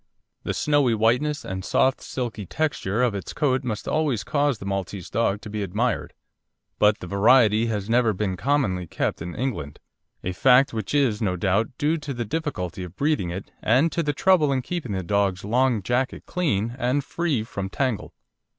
[0.41, 5.11] The snowy whiteness and soft, silky texture of its coat must always cause the Maltese
[5.11, 6.15] dog to be admired;
[6.79, 9.77] but the variety has never been commonly kept in England
[10.23, 14.01] a fact which is, no doubt, due to the difficulty of breeding it and to
[14.01, 18.11] the trouble in keeping the dog's long jacket clean and free from tangle.